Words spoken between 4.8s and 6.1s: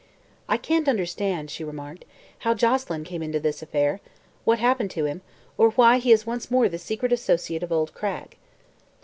to him, or why